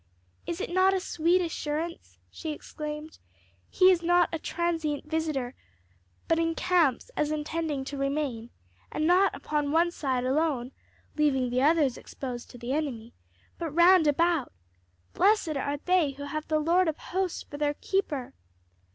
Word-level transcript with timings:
Is 0.47 0.59
it 0.59 0.71
not 0.71 0.95
a 0.95 0.99
sweet 0.99 1.41
assurance?" 1.41 2.17
she 2.31 2.49
exclaimed: 2.53 3.19
"he 3.69 3.91
is 3.91 4.01
not 4.01 4.29
a 4.33 4.39
transient 4.39 5.05
visitor, 5.07 5.53
but 6.27 6.39
encamps 6.39 7.11
as 7.15 7.29
intending 7.29 7.85
to 7.85 7.99
remain; 7.99 8.49
and 8.91 9.05
not 9.05 9.35
upon 9.35 9.71
one 9.71 9.91
side 9.91 10.23
alone, 10.23 10.71
leaving 11.17 11.51
the 11.51 11.61
others 11.61 11.99
exposed 11.99 12.49
to 12.49 12.57
the 12.57 12.73
enemy, 12.73 13.13
but 13.59 13.69
round 13.75 14.07
about. 14.07 14.51
Blessed 15.13 15.49
are 15.55 15.77
they 15.77 16.13
who 16.13 16.23
have 16.23 16.47
the 16.47 16.57
Lord 16.57 16.87
of 16.87 16.97
hosts 16.97 17.43
for 17.43 17.57
their 17.59 17.75
Keeper!" 17.75 18.33